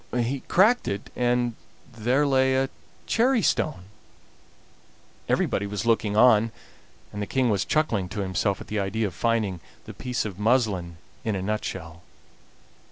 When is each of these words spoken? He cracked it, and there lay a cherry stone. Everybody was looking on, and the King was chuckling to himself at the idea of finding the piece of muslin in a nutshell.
He 0.17 0.39
cracked 0.47 0.87
it, 0.87 1.11
and 1.15 1.53
there 1.93 2.25
lay 2.25 2.55
a 2.55 2.71
cherry 3.05 3.43
stone. 3.43 3.83
Everybody 5.29 5.67
was 5.67 5.85
looking 5.85 6.17
on, 6.17 6.51
and 7.13 7.21
the 7.21 7.27
King 7.27 7.51
was 7.51 7.65
chuckling 7.65 8.09
to 8.09 8.21
himself 8.21 8.59
at 8.59 8.65
the 8.65 8.79
idea 8.79 9.05
of 9.05 9.13
finding 9.13 9.59
the 9.85 9.93
piece 9.93 10.25
of 10.25 10.39
muslin 10.39 10.97
in 11.23 11.35
a 11.35 11.41
nutshell. 11.43 12.01